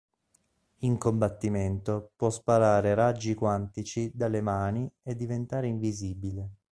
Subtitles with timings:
[0.79, 6.53] In combattimento può sparare raggi quantici dalle mani e diventare invisibile.